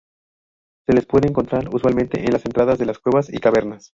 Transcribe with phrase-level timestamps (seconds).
[0.87, 3.89] Se les puede encontrar usualmente en las entradas de las cuevas y cavernas.